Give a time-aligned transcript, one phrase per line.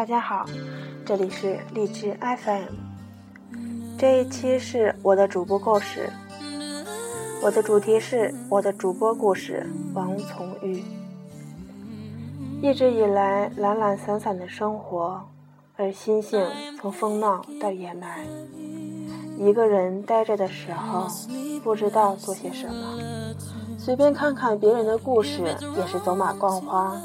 [0.00, 0.46] 大家好，
[1.04, 2.72] 这里是荔枝 FM，
[3.98, 6.08] 这一期是我的主播故事，
[7.42, 10.82] 我的主题是我的主播故事王从玉。
[12.62, 15.22] 一直以来懒懒散散的生活，
[15.76, 16.48] 而心性
[16.80, 18.26] 从疯闹到野蛮。
[19.36, 21.08] 一个人呆着的时候，
[21.62, 22.98] 不知道做些什么，
[23.76, 26.98] 随便看看别人的故事也是走马观花。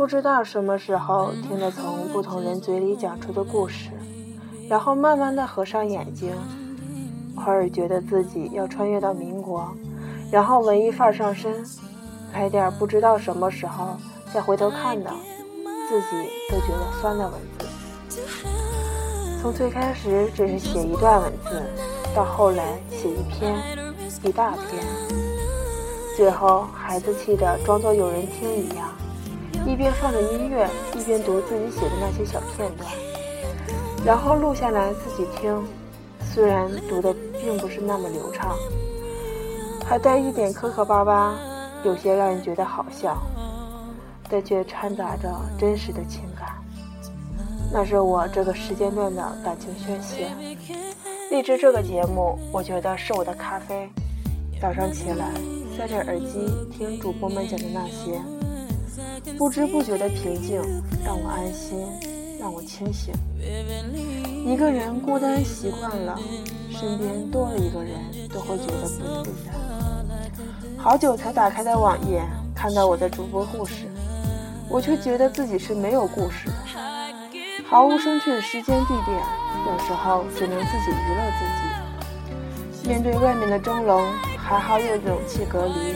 [0.00, 3.90] 不知道什么时候听着从不同人嘴里讲出的故事，
[4.66, 6.32] 然后慢慢的合上眼睛，
[7.36, 9.70] 偶尔觉得自己要穿越到民国，
[10.32, 11.62] 然后文艺范儿上身，
[12.32, 13.94] 来点不知道什么时候
[14.32, 15.10] 再回头看的，
[15.86, 18.22] 自己都觉得酸的文字。
[19.42, 21.62] 从最开始只是写一段文字，
[22.16, 23.54] 到后来写一篇、
[24.22, 24.82] 一大篇，
[26.16, 28.88] 最后孩子气的装作有人听一样，
[29.66, 32.90] 一边放着音乐，一边读自己写的那些小片段，
[34.04, 35.62] 然后录下来自己听。
[36.32, 38.54] 虽然读的并不是那么流畅，
[39.84, 41.36] 还带一点磕磕巴巴，
[41.82, 43.20] 有些让人觉得好笑，
[44.28, 46.48] 但却掺杂着真实的情感。
[47.72, 50.28] 那是我这个时间段的感情宣泄。
[51.30, 53.88] 荔枝这个节目，我觉得是我的咖啡。
[54.60, 55.32] 早上起来，
[55.76, 58.20] 塞着耳机听主播们讲的那些，
[59.38, 60.60] 不知不觉的平静，
[61.04, 61.86] 让我安心，
[62.38, 63.14] 让我清醒。
[64.46, 66.18] 一个人孤单习惯了，
[66.70, 69.52] 身边多了一个人，都会觉得不自在。
[70.76, 72.22] 好久才打开的网页，
[72.54, 73.86] 看到我的主播故事，
[74.68, 76.54] 我却觉得自己是没有故事的。
[77.66, 79.18] 毫无生趣的时间地点，
[79.66, 82.88] 有时候只能自己娱乐自己。
[82.88, 84.02] 面对外面的蒸笼，
[84.36, 85.94] 还好有勇气隔离。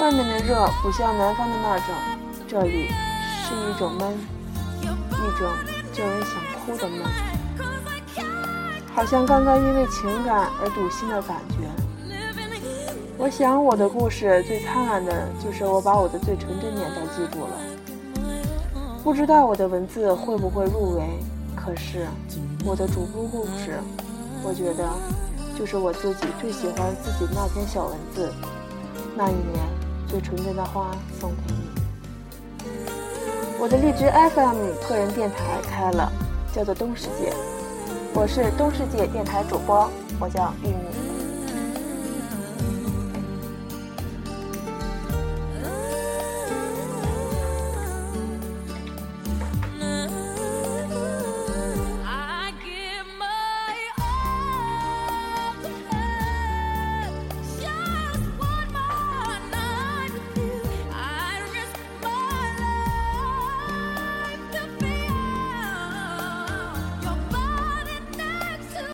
[0.00, 1.94] 外面的热不像南方的那种，
[2.48, 2.88] 这里
[3.44, 4.10] 是一种闷，
[4.80, 5.46] 一种
[5.92, 7.02] 叫人想哭的闷，
[8.94, 11.68] 好像刚刚因为情感而堵心的感觉。
[13.18, 17.52] 我想我的故事最灿烂的就是我把我的最纯真年代记住了。
[19.04, 21.02] 不知道我的文字会不会入围，
[21.54, 22.06] 可是
[22.64, 23.78] 我的主播故事，
[24.42, 24.88] 我觉得
[25.58, 28.32] 就是我自己最喜欢自己那篇小文字。
[29.16, 29.58] 那一年
[30.10, 30.90] 最纯真的花
[31.20, 31.70] 送给你。
[33.60, 36.10] 我的荔枝 FM 个人电台开了，
[36.52, 37.32] 叫做东世界，
[38.12, 39.88] 我是东世界电台主播，
[40.18, 40.99] 我叫玉米。